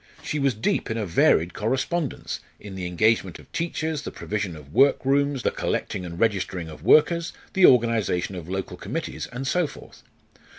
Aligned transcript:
She 0.23 0.39
was 0.39 0.55
deep 0.55 0.89
in 0.89 0.97
a 0.97 1.05
varied 1.05 1.53
correspondence, 1.53 2.39
in 2.59 2.73
the 2.73 2.87
engagement 2.87 3.37
of 3.37 3.51
teachers, 3.51 4.01
the 4.01 4.09
provision 4.09 4.55
of 4.55 4.73
work 4.73 5.05
rooms, 5.05 5.43
the 5.43 5.51
collecting 5.51 6.05
and 6.07 6.19
registering 6.19 6.69
of 6.69 6.81
workers, 6.81 7.33
the 7.53 7.67
organisation 7.67 8.33
of 8.33 8.49
local 8.49 8.77
committees 8.77 9.27
and 9.31 9.45
so 9.45 9.67
forth. 9.67 10.01